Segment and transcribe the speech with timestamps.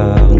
[0.00, 0.39] out.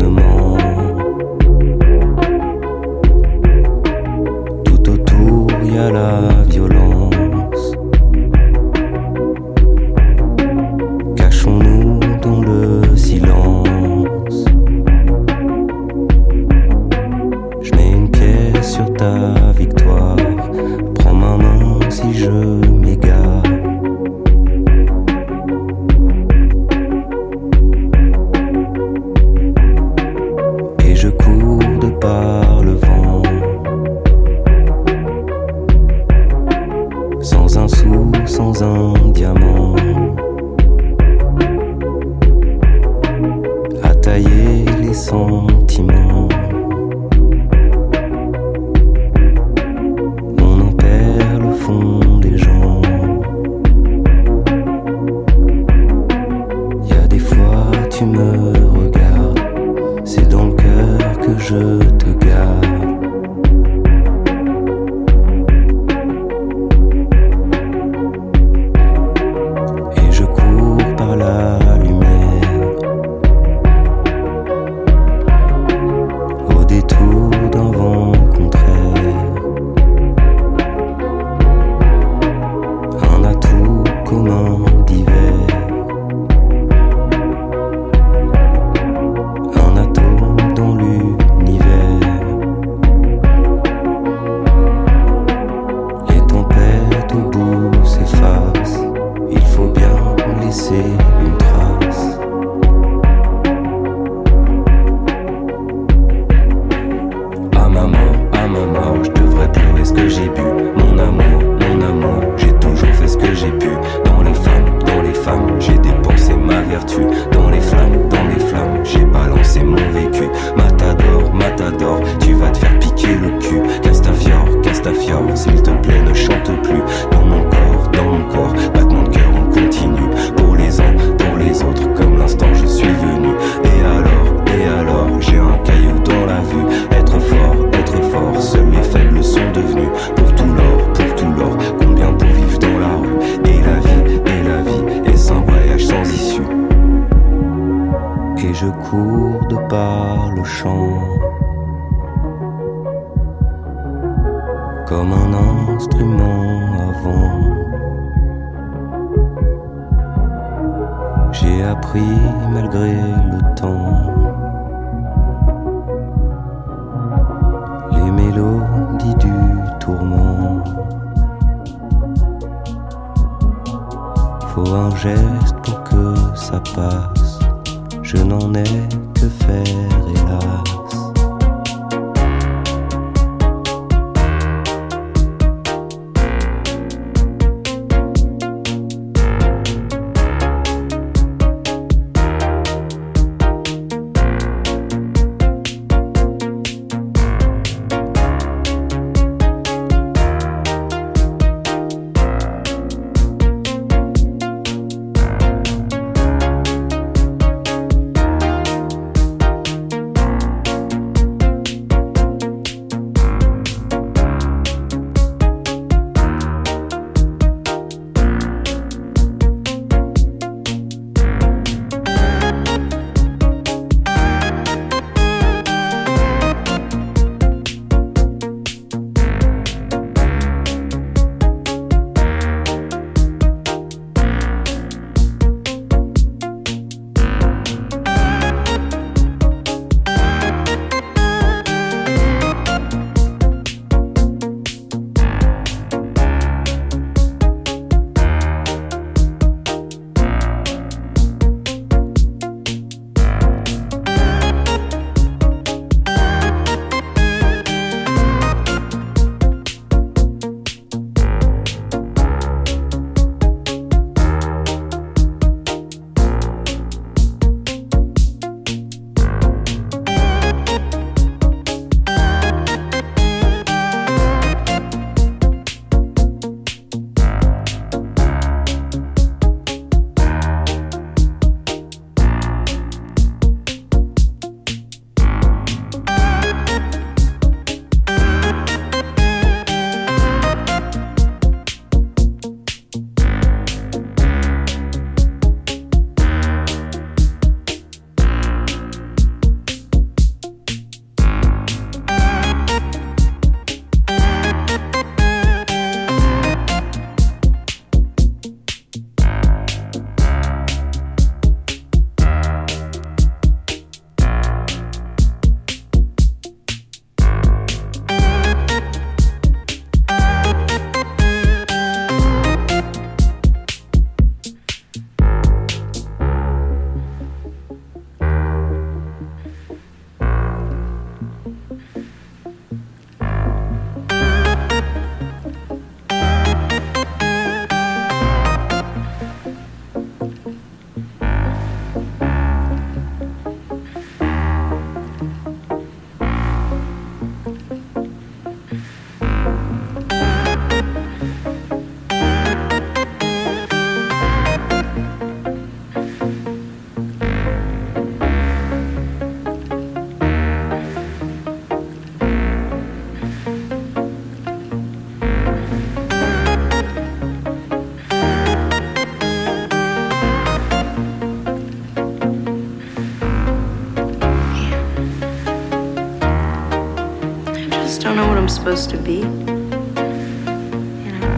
[378.60, 379.20] Supposed to be.
[379.20, 381.28] You know,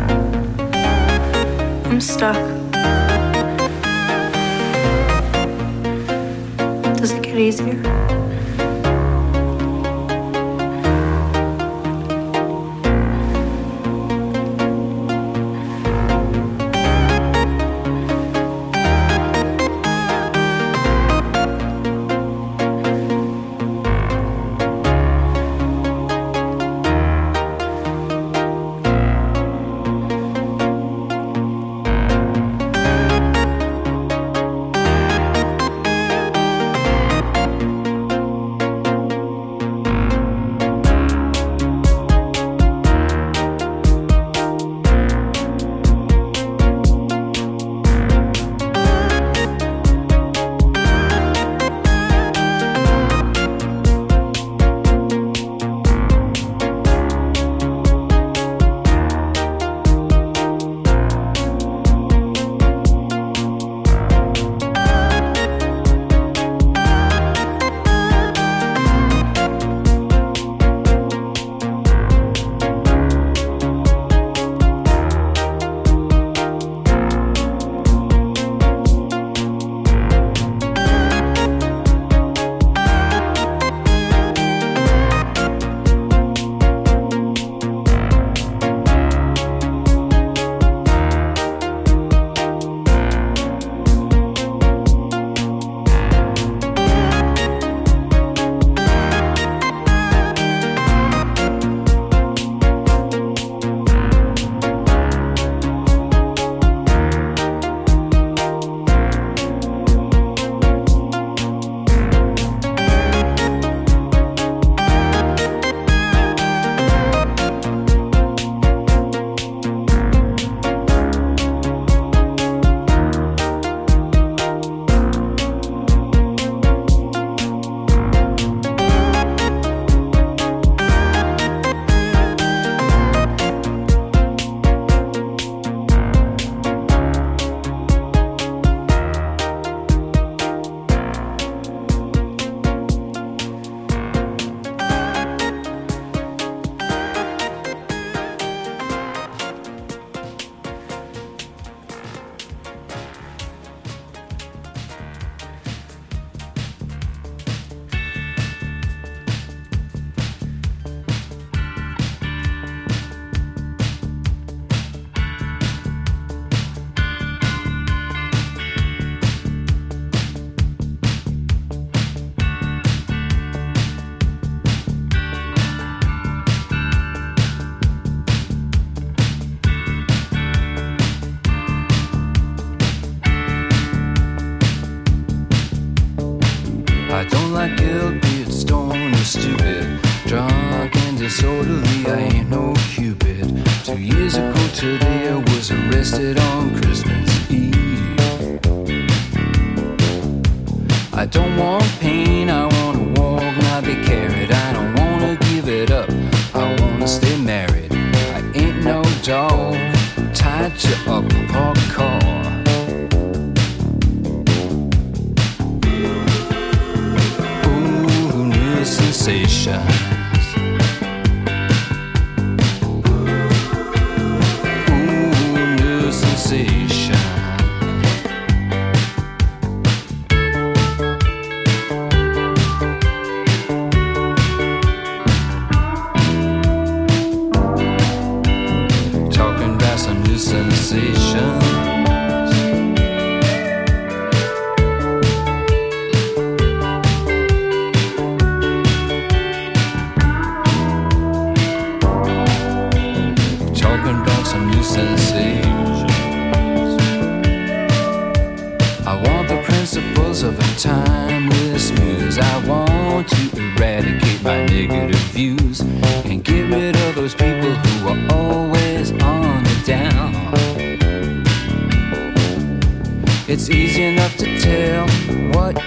[1.85, 2.35] I'm stuck.
[6.97, 8.02] Does it get easier?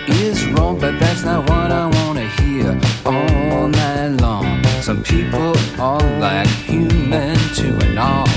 [0.09, 4.63] is wrong, but that's not what I wanna hear all night long.
[4.81, 8.27] Some people are like human to an all.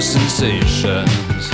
[0.00, 1.50] Sensations.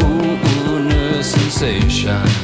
[0.00, 0.38] Ooh,
[0.70, 2.37] ooh, new sensations.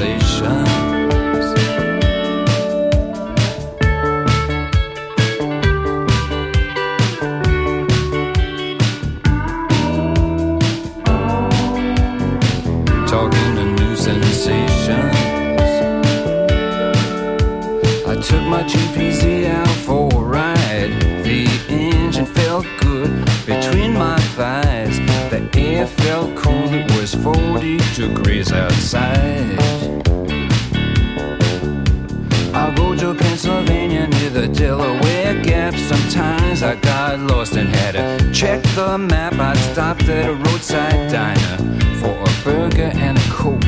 [0.00, 0.29] conversation.
[40.10, 41.56] At a roadside diner
[42.00, 43.60] for a burger and a coke.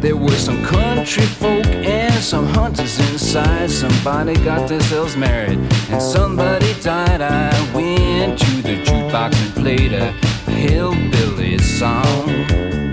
[0.00, 3.70] There were some country folk and some hunters inside.
[3.70, 5.58] Somebody got themselves married
[5.90, 7.20] and somebody died.
[7.20, 10.12] I went to the jukebox and played a
[10.50, 12.89] hillbilly song.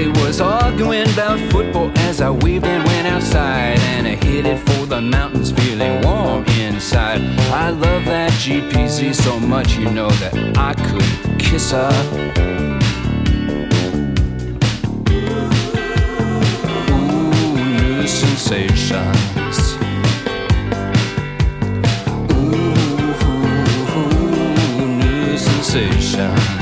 [0.00, 4.86] They was arguing about football as I waved and went outside And I headed for
[4.86, 7.20] the mountains feeling warm inside.
[7.52, 11.92] I love that GPZ so much you know that I could kiss her.
[16.90, 19.76] Ooh, new sensations.
[22.32, 22.72] Ooh,
[24.96, 26.59] new sensations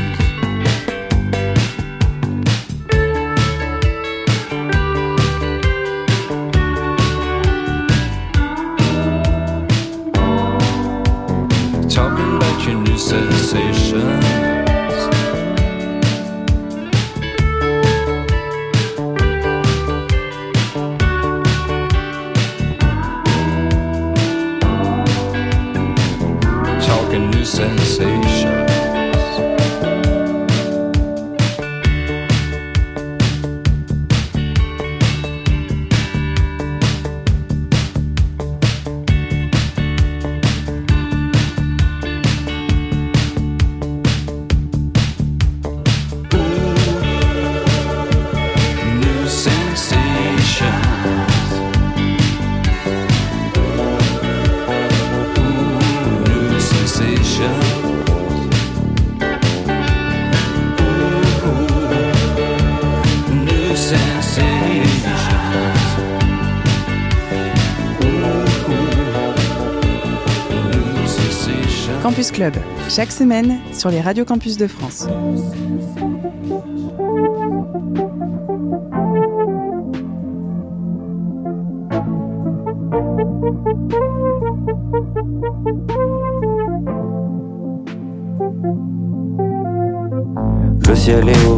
[72.88, 75.06] chaque semaine sur les radios campus de France.
[90.86, 91.56] Le ciel est haut,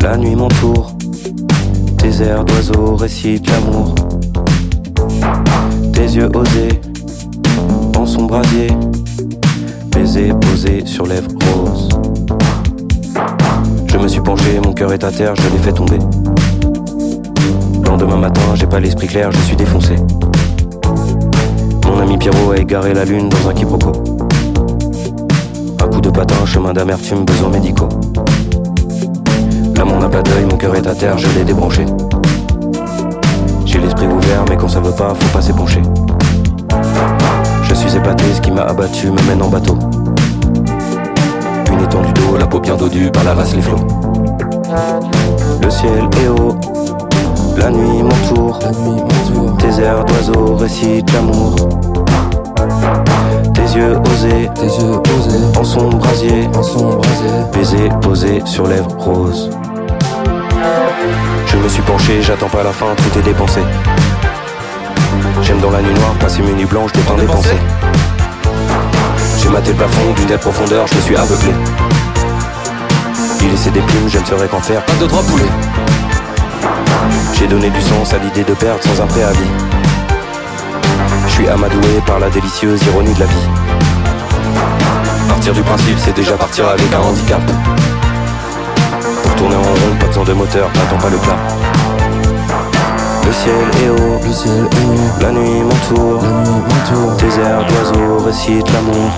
[0.00, 0.96] la nuit m'entoure.
[1.98, 3.94] Tes airs d'oiseaux récitent l'amour.
[5.92, 6.80] Tes yeux osés,
[7.96, 8.68] en son brasier.
[9.96, 11.88] Baiser posé sur lèvres roses.
[13.86, 15.98] Je me suis penché, mon cœur est à terre, je l'ai fait tomber.
[17.82, 19.96] Lendemain matin, j'ai pas l'esprit clair, je suis défoncé.
[21.86, 23.92] Mon ami Pierrot a égaré la lune dans un quiproquo.
[25.80, 27.88] Un coup de patin, chemin d'amertume, besoins médicaux.
[29.76, 31.86] L'amour n'a pas d'œil, mon cœur est à terre, je l'ai débranché.
[33.64, 35.80] J'ai l'esprit ouvert, mais quand ça veut pas, faut pas s'épancher.
[37.86, 39.78] Je suis épaté, ce qui m'a abattu me mène en bateau.
[41.72, 43.86] Une étendue d'eau, la peau bien dodue par la race les flots.
[45.62, 46.56] Le ciel est haut,
[47.56, 48.58] la nuit m'entoure.
[49.58, 51.54] Tes airs d'oiseaux récitent l'amour.
[53.54, 56.48] Tes yeux osés, Tes yeux posés en son brasier.
[56.58, 57.30] en son brasier.
[57.52, 59.48] Baiser posé sur lèvres roses.
[61.46, 63.60] Je me suis penché, j'attends pas la fin, tout est dépensé.
[65.42, 67.56] J'aime dans la nuit noire passer mes nuits blanches de temps dépensé.
[69.38, 71.52] J'ai maté le plafond d'une telle profondeur, je me suis aveuglé.
[73.42, 74.82] Il laissait des plumes, je ne saurais qu'en faire.
[74.88, 75.44] Un, deux, trois poulets.
[77.34, 79.50] J'ai donné du sens à l'idée de perdre sans un préavis.
[81.28, 83.48] Je suis amadoué par la délicieuse ironie de la vie.
[85.28, 87.42] Partir du principe, c'est déjà partir avec un handicap.
[89.22, 91.65] Pour tourner en rond, pas besoin de moteur, n'attends pas le plat.
[93.36, 95.20] Le ciel est haut, Le ciel est haut.
[95.20, 96.22] la nuit m'entoure.
[96.22, 97.16] La nuit m'entoure.
[97.18, 99.10] Tes airs d'oiseaux récitent l'amour.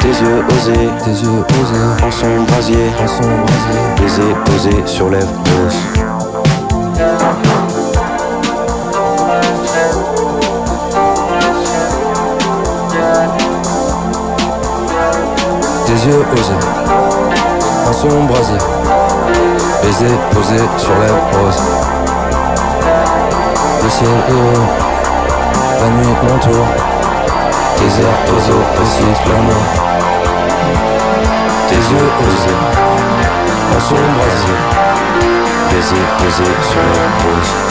[0.00, 5.08] Tes yeux osés, tes yeux osés, en son brasier, en son brasier, baiser posé sur
[5.08, 5.74] lèvres roses.
[15.86, 16.66] tes yeux osés,
[17.88, 18.58] en son brasier,
[19.82, 21.89] baiser posé sur lèvres roses.
[24.00, 24.60] Ciel haut,
[25.78, 26.68] la nuit m'entoure,
[27.82, 29.64] airs oiseaux récitent l'amour.
[31.68, 32.60] Tes yeux osés,
[33.76, 34.60] En son brasier,
[35.70, 37.69] baiser posé sur lèvres roses.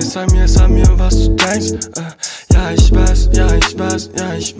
[0.00, 1.28] Sami, essa minha was
[1.70, 1.93] du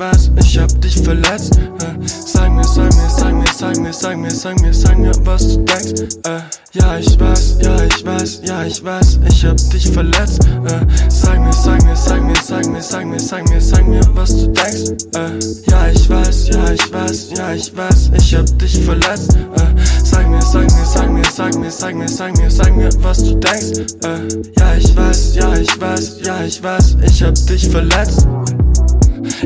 [0.05, 1.57] ja, ich hab dich verletzt.
[1.57, 5.13] Äh, sag mir, sag mir, sag mir, sag mir, sag mir, sag mir, sag mir,
[5.25, 6.17] was du denkst.
[6.25, 6.41] Äh,
[6.73, 10.45] ja, ich weiß, ja, ich weiß, ja, ich weiß, ich hab dich verletzt.
[10.45, 14.01] Äh, sag mir, sag mir, sag mir, sag mir, sag mir, sag mir, sag mir,
[14.15, 15.05] was du denkst.
[15.15, 19.35] Äh, ja, ich weiß, ja, ich weiß, ja, ich weiß, ich hab dich verletzt.
[19.35, 22.91] Äh, sag mir, sag mir, sag mir, sag mir, sag mir, sag mir, sag mir,
[23.03, 23.95] was du denkst.
[24.05, 28.27] Äh, ja, ich weiß, ja, ich weiß, ja, ich weiß, ich hab dich verletzt.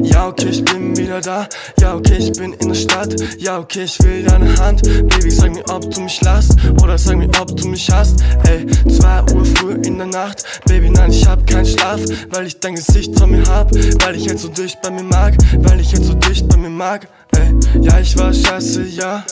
[0.02, 1.48] Ja, okay, ich bin wieder da.
[1.80, 3.14] Ja, okay, ich bin in der Stadt.
[3.38, 4.82] Ja, okay, ich will deine Hand.
[4.82, 6.56] Baby, sag mir, ob du mich lasst.
[6.82, 8.22] Oder sag mir, ob du mich hast.
[8.44, 10.44] Ey, 2 Uhr früh in der Nacht.
[10.66, 12.00] Baby, nein, ich hab keinen Schlaf.
[12.30, 13.74] Weil ich dein Gesicht von mir hab.
[13.74, 15.36] Weil ich jetzt so dicht bei mir mag.
[15.58, 17.08] Weil ich jetzt so dicht bei mir mag.
[17.36, 19.24] Ey, ja, ich war scheiße, ja.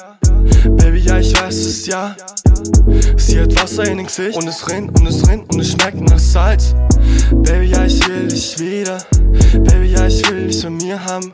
[0.64, 2.14] Baby, ja, ich weiß es, ja.
[3.16, 6.00] Sie hat Wasser in den Gesicht und es rinnt und es rinnt und es schmeckt
[6.00, 6.74] nach Salz.
[7.30, 8.98] Baby, ja, ich will dich wieder.
[9.64, 11.30] Baby, ja, ich will dich bei mir haben.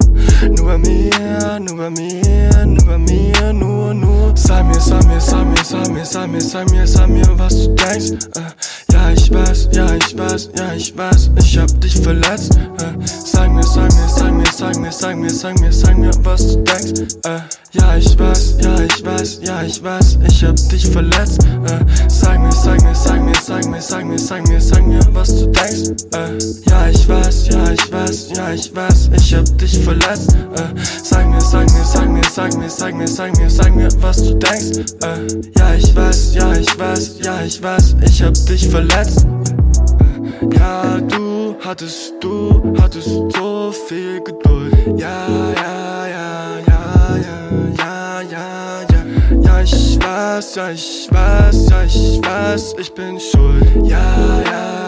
[0.57, 4.33] Nur bei mir, nur bei mir, nur bei mir, nur, nur.
[4.37, 7.65] Sag mir, sag mir, sag mir, sag mir, sag mir, sag mir, sag mir, was
[7.65, 8.27] du denkst.
[8.35, 12.57] Äh, ja, ich weiß, ja, ich weiß, ja, ich weiß, ich hab dich verletzt.
[12.57, 16.11] Äh, sag mir, sag mir, sag mir, sag mir, sag mir, sag mir, sag mir,
[16.23, 17.17] was du denkst.
[17.25, 17.41] Äh,
[17.73, 21.12] ja, ich weiß, ja, ich weiß, ja, ich weiß, ich hab dich verletzt.
[21.19, 25.01] Äh, sag mir, sag mir, sag mir, sag mir, sag mir, sag mir, sag mir,
[25.13, 26.05] was du denkst.
[26.15, 26.39] Äh,
[26.71, 30.35] ja, ich weiß, ja, ich weiß, ja, ich weiß, ich hab dich verletzt.
[30.35, 33.89] Äh, sag mir, sag mir, sag mir, sag mir, sag mir, sag mir, sag mir,
[34.01, 34.95] was du denkst.
[35.03, 35.27] Äh,
[35.59, 39.27] ja, ich weiß, ja, ich weiß, ja, ich weiß, ich hab dich verletzt.
[39.27, 44.75] Äh, ja, du hattest, du hattest so viel Geduld.
[44.97, 46.02] Ja, ja,
[49.45, 49.63] ja.
[49.63, 53.65] Ich weiß, ja, ich weiß, ja, ich weiß, ich bin schuld.
[53.85, 54.82] Ja, ja,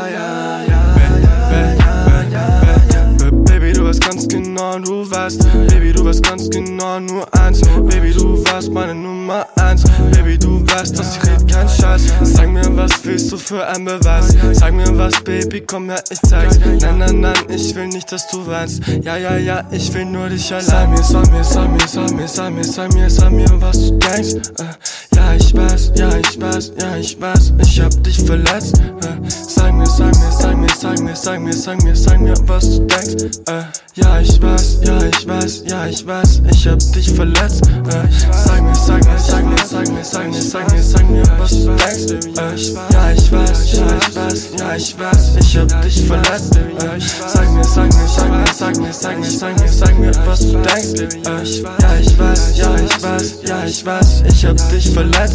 [4.15, 5.43] ganz genau, du weißt.
[5.69, 7.61] Baby, du weißt ganz genau, nur eins.
[7.61, 9.83] Baby, du warst meine Nummer eins.
[10.13, 12.13] Baby, du weißt, dass ich red kein Scheiß.
[12.23, 14.37] Sag mir, was willst du für ein Beweis?
[14.53, 16.61] Sag mir was, Baby, komm her, ich zeig's.
[16.61, 18.83] Nein, nein, nein, ich will nicht, dass du weinst.
[19.03, 20.65] Ja, ja, ja, ich will nur dich allein.
[20.65, 23.79] Sag mir, sag mir, sag mir, sag mir, sag mir, sag mir, sag mir, was
[23.79, 24.35] du denkst.
[24.61, 28.79] Äh, ja, ich weiß, ja, ich weiß, ja, ich weiß, ich hab dich verletzt.
[28.79, 32.35] Äh, sag mir, sag mir, sag mir, sag mir, sag mir, sag mir, sag mir,
[32.47, 33.41] was du denkst.
[33.49, 37.67] Äh, ja, ich weiß, ja, ich weiß, ja, ich weiß, ich hab dich verletzt.
[37.67, 41.23] Äh, sag mir, sag mir, sag mir, sag mir, sag mir, sag mir, sag mir,
[41.39, 42.27] was du denkst.
[42.39, 46.57] Äh, ja, ich weiß, ja, ich weiß, ja, ich weiß, ich hab dich verletzt.
[46.57, 50.13] Äh, sag mir, sag mir, sag mir, sag mir, sag mir, sag mir, sag mir,
[50.27, 51.01] was du denkst.
[51.01, 51.45] Äh,
[51.83, 55.24] ja, ich weiß, ja, ich weiß, ja, ich weiß, ich hab dich verletzt.
[55.25, 55.27] Äh,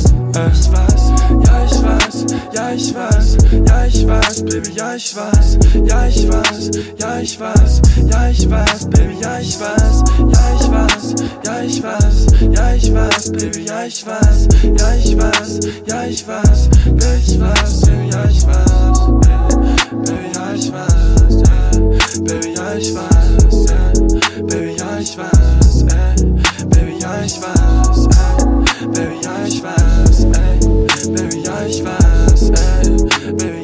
[0.54, 1.14] ich weiß,
[1.48, 6.30] ja, ich weiß, ja, ich weiß, ja, ich weiß, Baby, ja, ich weiß, ja, ich
[6.30, 11.62] weiß, ja, ich weiß, ja, ich weiß, Baby, ja, ich weiß, ja, ich weiß, ja,
[11.64, 14.48] ich weiß, ja, ich weiß, Baby, ja, ich weiß,
[14.78, 16.70] ja, ich weiß, ja, ich weiß,
[17.26, 19.00] ich weiß, Baby, ja, ich weiß,
[20.06, 21.42] Baby, ja, ich weiß,
[22.22, 23.66] Baby, ja, ich weiß,
[24.46, 25.86] Baby, ja, ich weiß,
[26.70, 27.59] Baby, ja, ich weiß,
[28.94, 30.26] Baby, weiß,
[31.14, 31.82] Baby, weiß,
[33.38, 33.64] Baby.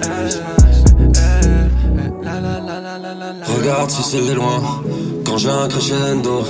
[3.57, 4.61] Regarde si c'est loin,
[5.25, 6.43] quand j'ai un crescendo.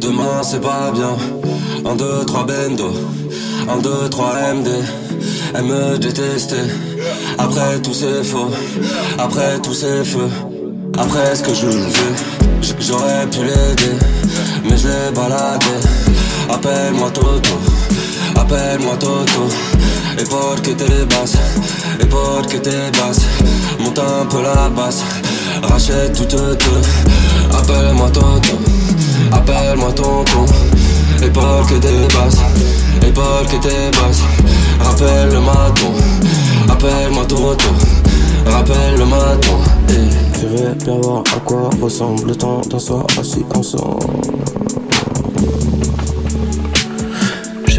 [0.00, 1.16] Demain c'est pas bien.
[1.84, 2.92] 1, 2, 3 bendo.
[3.68, 4.68] 1, 2, 3 MD.
[5.54, 6.56] Elle me détestait.
[7.38, 8.50] Après tout c'est faux.
[9.18, 10.28] Après tout c'est feu.
[10.98, 12.14] Après ce que je veux,
[12.80, 13.94] j'aurais pu l'aider.
[14.64, 15.66] Mais je l'ai baladé.
[16.48, 17.58] Appelle-moi Toto.
[18.36, 19.48] Appelle-moi Toto.
[20.18, 21.36] Épaule que t'es basse.
[22.00, 23.20] Épaule que t'es basse.
[23.80, 25.02] Monte un peu la basse.
[25.62, 26.36] Rachète tout te
[27.56, 28.58] Appelle-moi Toto.
[29.32, 30.46] Appelle-moi tonton.
[31.22, 32.38] Épaule que t'es basse.
[33.06, 34.22] Épaule que t'es basse.
[34.80, 35.92] Rappelle le maton.
[36.68, 37.68] Appelle-moi Toto.
[38.46, 39.58] Rappelle le maton.
[39.90, 40.28] Eh.
[40.38, 44.37] J'irais bien voir à quoi ressemble le temps d'un soir assis ensemble.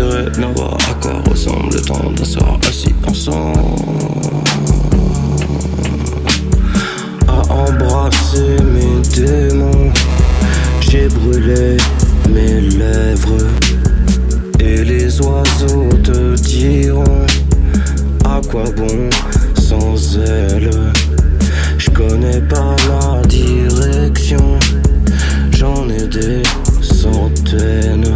[0.01, 3.59] À quoi ressemble le temps d'un soir assis ensemble.
[7.27, 9.91] À embrasser mes démons,
[10.79, 11.75] j'ai brûlé
[12.33, 13.45] mes lèvres.
[14.61, 17.25] Et les oiseaux te diront
[18.23, 19.09] à quoi bon
[19.59, 20.71] sans elle?
[21.77, 24.59] Je connais pas la direction,
[25.51, 26.41] j'en ai des
[26.81, 28.15] centaines.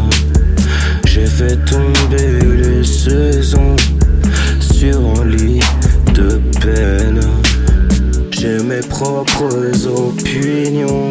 [1.23, 3.77] J'ai fait tomber les saisons
[4.59, 5.61] sur un lit
[6.13, 7.21] de peine.
[8.31, 11.07] J'ai mes propres opinions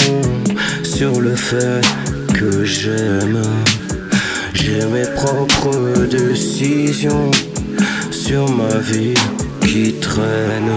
[0.82, 1.80] sur le fait
[2.34, 3.40] que j'aime.
[4.52, 7.30] J'ai mes propres décisions
[8.10, 9.14] sur ma vie
[9.62, 10.72] qui traîne.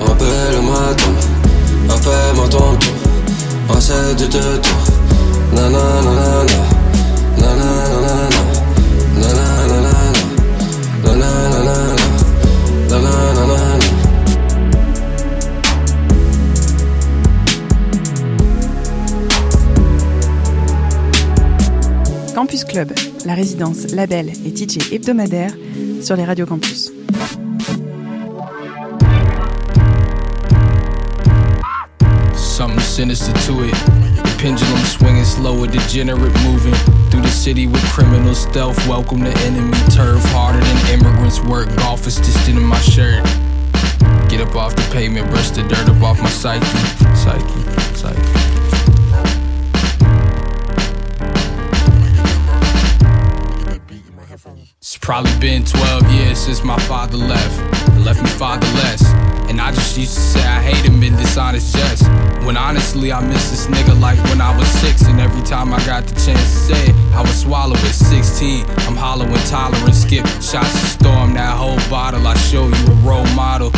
[0.00, 4.78] Rappelle-moi ton, rappelle-moi ton, recette de toi,
[5.54, 6.02] nanana.
[6.02, 6.77] nanana.
[22.38, 22.92] Campus Club,
[23.26, 25.50] la résidence, label et DJ hebdomadaire
[26.00, 26.92] sur les radios campus.
[32.36, 33.74] Something sinister to it.
[34.38, 36.74] Pendulum swinging slow, a degenerate moving
[37.10, 38.78] through the city with criminal stealth.
[38.86, 41.66] Welcome to enemy turf, harder than immigrants work.
[41.78, 43.24] Golf is stitched into my shirt.
[44.28, 46.64] Get up off the pavement, brush the dirt up off my psyche,
[47.16, 48.37] psyche, psyche.
[55.08, 57.56] Probably been 12 years since my father left.
[57.96, 59.02] Left me fatherless.
[59.48, 62.02] And I just used to say I hate him in dishonest jest.
[62.44, 65.06] When honestly I miss this nigga like when I was six.
[65.06, 67.94] And every time I got the chance to say it, I would swallow it.
[67.94, 69.94] 16, I'm hollow and tolerant.
[69.94, 72.26] Skip shots to storm that whole bottle.
[72.26, 73.70] I show you a role model.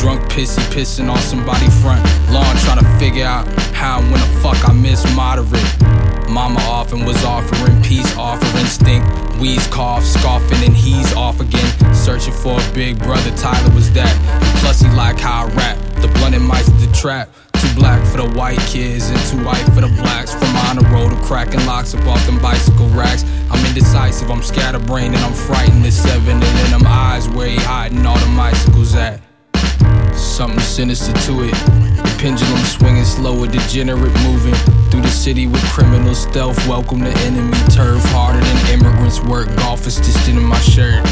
[0.00, 2.56] Drunk pissy pissing on somebody front lawn.
[2.64, 5.68] Trying to figure out how and when the fuck I miss moderate.
[6.30, 9.04] Mama often was offering peace, offering stink.
[9.38, 11.94] Wheeze cough, scoffing, and he's off again.
[11.94, 14.12] Searching for a big brother, Tyler was that.
[14.26, 15.78] And plus, he like how I rap.
[16.00, 17.28] The blunt and mice the trap.
[17.54, 20.32] Too black for the white kids and too white for the blacks.
[20.34, 23.24] From on the road to cracking locks up off them bicycle racks.
[23.50, 25.86] I'm indecisive, I'm scatterbrained, and I'm frightened.
[25.86, 29.20] At seven, and in them eyes where he hiding all the bicycles at.
[30.14, 31.87] Something sinister to it.
[32.18, 34.54] Pendulum swinging slow, a degenerate moving
[34.90, 36.58] through the city with criminal stealth.
[36.66, 39.46] Welcome to enemy turf, harder than immigrants work.
[39.58, 41.04] Golf is stitched into my shirt.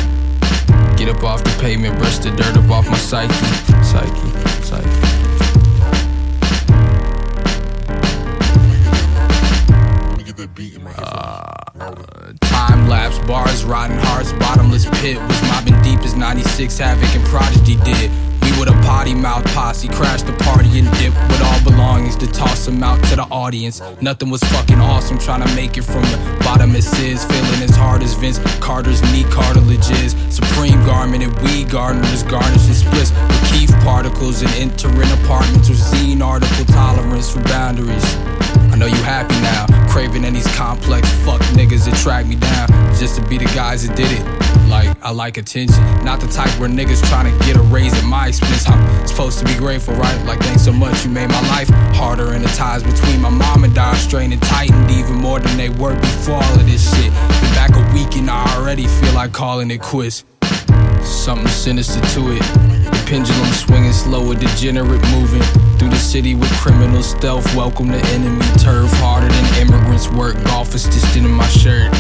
[0.98, 3.32] Get up off the pavement, brush the dirt up off my psyche,
[3.84, 4.30] psyche,
[4.64, 4.90] psyche.
[10.98, 17.24] Uh, time lapse, bars, rotten hearts, bottomless pit was mobbing deep as 96 Havoc and
[17.26, 18.10] Prodigy did.
[18.58, 22.64] With a potty mouth posse, crashed the party and dipped with all belongings to toss
[22.64, 23.82] them out to the audience.
[24.00, 27.76] Nothing was fucking awesome, trying to make it from the bottom it is, feeling as
[27.76, 30.16] hard as Vince Carter's knee cartilage is.
[30.30, 35.78] Supreme garment and weed gardeners garnish and splits with Keith particles and entering apartments with
[35.78, 38.16] zine article tolerance for boundaries.
[38.72, 42.68] I know you happy now, craving in these complex fuck niggas that track me down
[42.96, 44.45] just to be the guys that did it.
[44.76, 48.04] Like, I like attention, not the type where niggas trying to get a raise at
[48.04, 48.68] my expense.
[48.68, 50.22] I'm supposed to be grateful, right?
[50.26, 53.64] Like, thanks so much, you made my life harder, and the ties between my mom
[53.64, 57.10] and dad strained and tightened even more than they were before all of this shit.
[57.10, 60.24] Been back a week and I already feel like calling it quits.
[61.00, 62.42] Something sinister to it.
[62.84, 65.42] The pendulum swinging slow, a degenerate moving
[65.78, 67.46] through the city with criminal stealth.
[67.56, 70.36] Welcome to enemy turf, harder than immigrants work.
[70.44, 71.90] Golf is stitched in my shirt.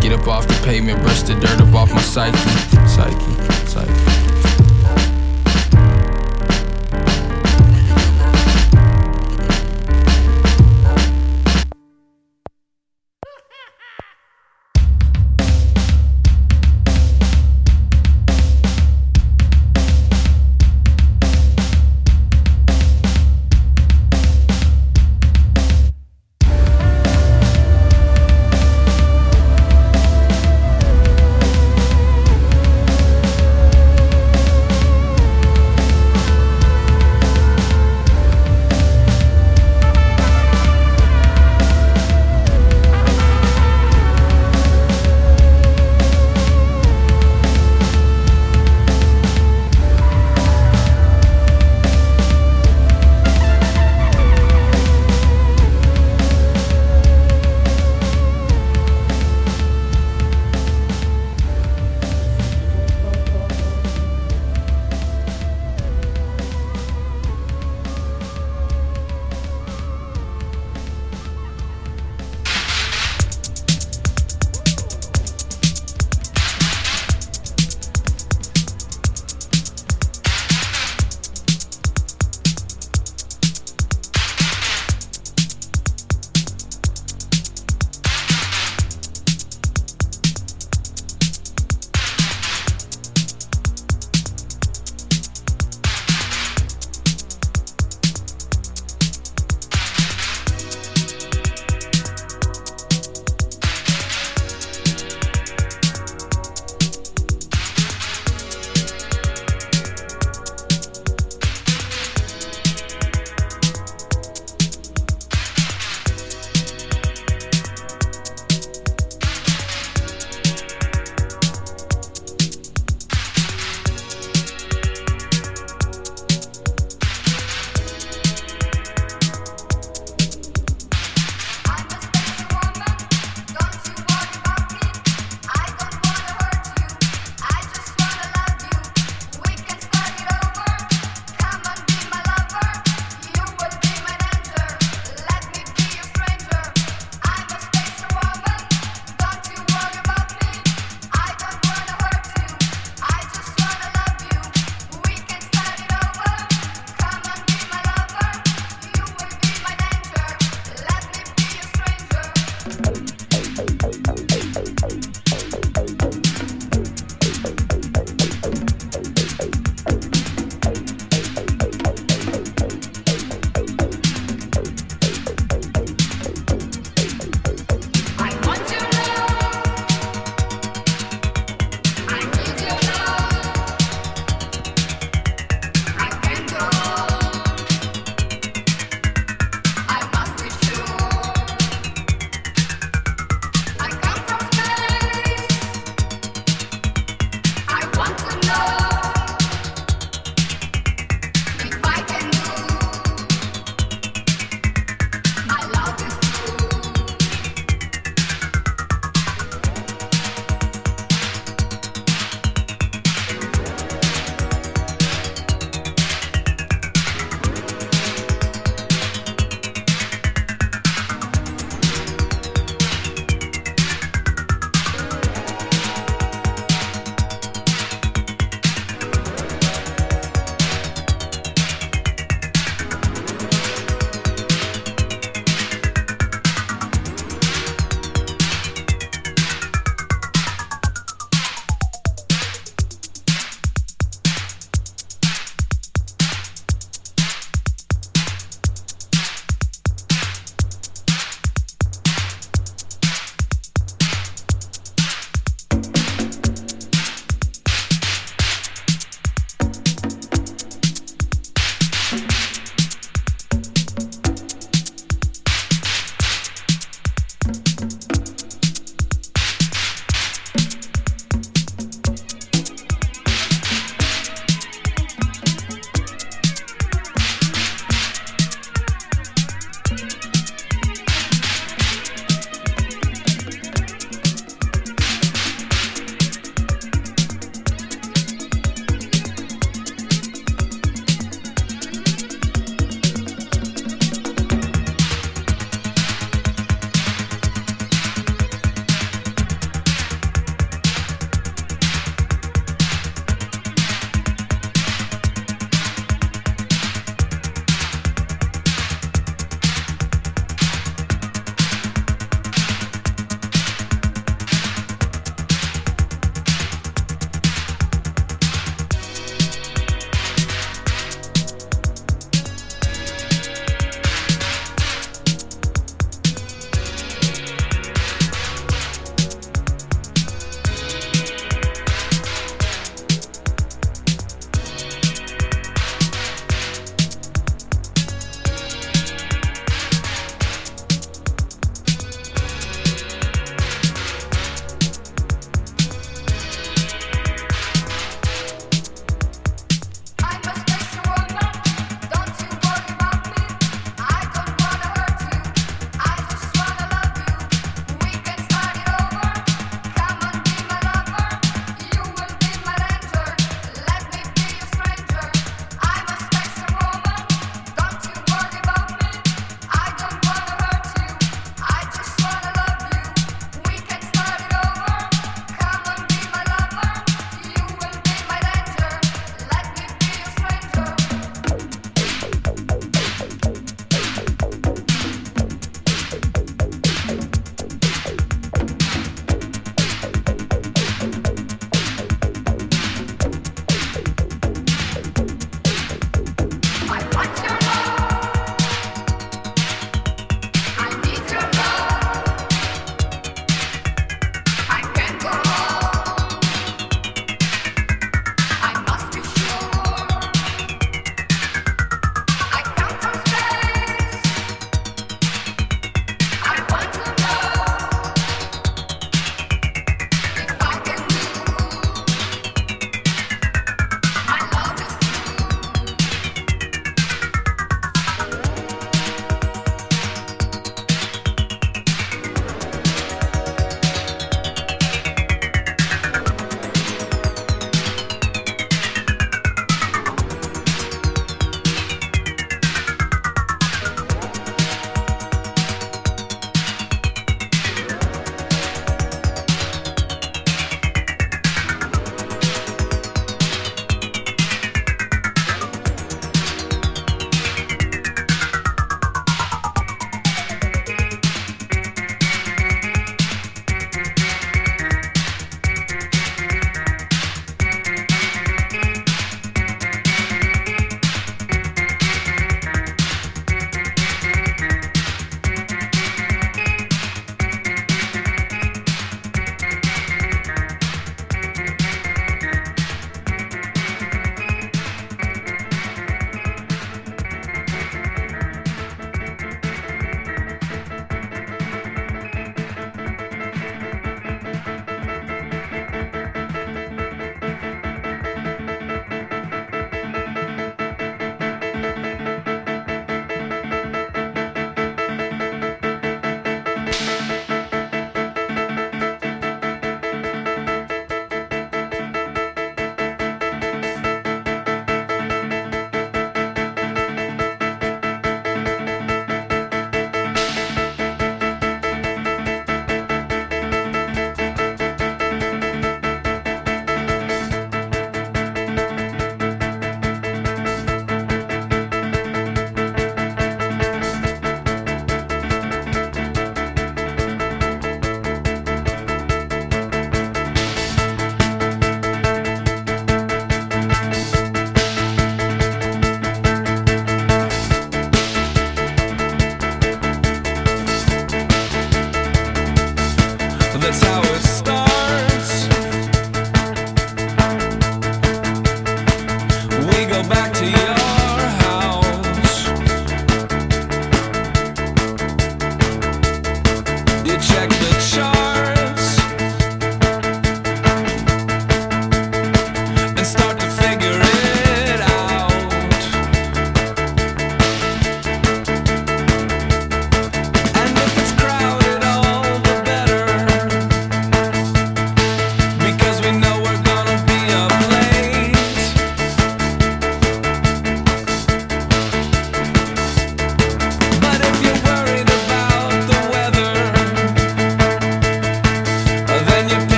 [0.00, 2.38] Get up off the pavement, brush the dirt up off my psyche,
[2.86, 4.29] psyche, psyche.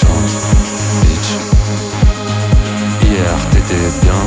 [0.00, 1.32] bitch.
[3.02, 4.20] Hier t'étais bien,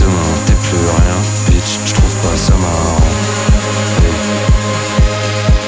[0.00, 1.18] demain t'es plus rien,
[1.48, 1.78] bitch.
[1.84, 3.02] Je trouve pas ça marrant.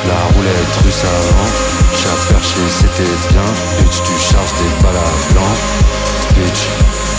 [0.09, 1.51] La roulette russe avant,
[1.95, 3.49] chat perché c'était bien,
[3.79, 4.03] bitch.
[4.03, 5.53] Tu charges des balles à blanc,
[6.37, 7.10] bitch.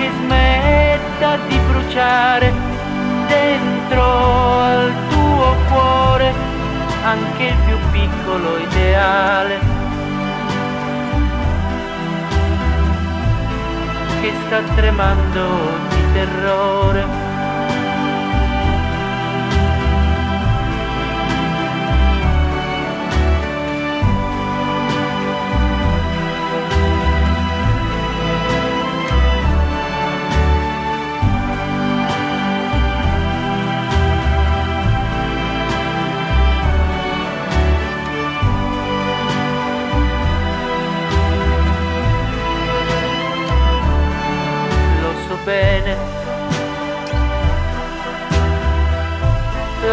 [0.00, 2.52] che smetta di bruciare
[3.28, 6.32] dentro al tuo cuore
[7.04, 9.58] anche il più piccolo ideale
[14.22, 15.42] che sta tremando
[15.90, 17.19] di terrore.
[45.44, 45.96] bene.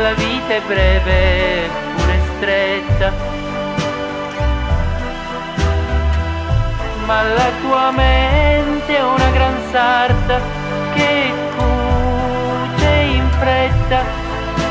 [0.01, 3.11] La vita è breve, pure stretta,
[7.05, 10.39] ma la tua mente è una gran sarta
[10.93, 14.01] che cuce in fretta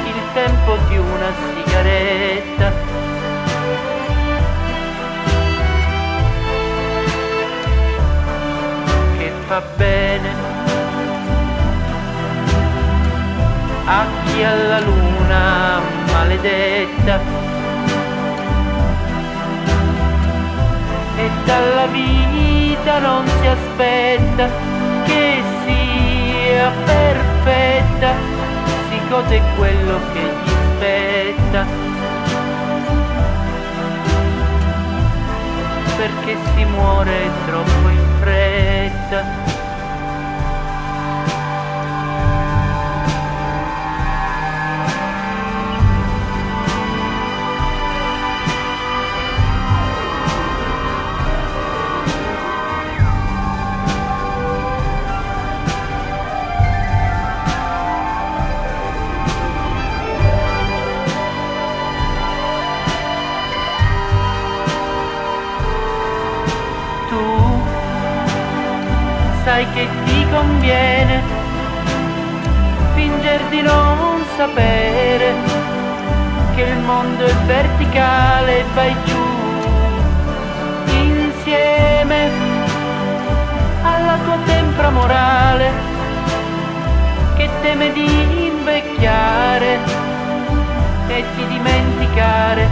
[0.04, 2.96] il tempo di una sigaretta.
[9.46, 10.65] fa bene
[13.88, 15.80] a chi alla luna
[16.12, 17.20] maledetta
[21.16, 24.48] e dalla vita non si aspetta
[25.04, 28.12] che sia perfetta,
[28.88, 31.64] si gode quello che gli spetta.
[35.96, 39.55] Perché si muore troppo in fretta.
[70.66, 71.22] Conviene
[72.94, 75.32] finger di non sapere
[76.56, 79.24] che il mondo è verticale e vai giù
[80.88, 82.30] insieme
[83.82, 85.70] alla tua tempra morale
[87.36, 89.78] che teme di invecchiare
[91.06, 92.68] e di dimenticare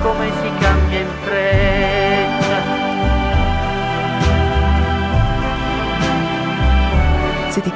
[0.00, 1.69] come si cambia in fretta.